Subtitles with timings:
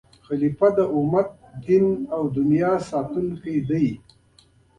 [0.25, 3.87] خلیفه د امت د دین او دنیا ساتونکی دی.